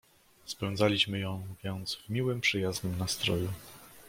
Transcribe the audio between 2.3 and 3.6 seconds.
przyjaznym nastroju."